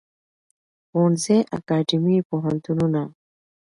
[0.89, 3.03] ښوونځی اکاډیمی پوهنتونونه